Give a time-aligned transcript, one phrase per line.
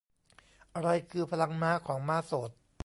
[0.73, 2.49] อะไรคือพลังม้าของม้าโสด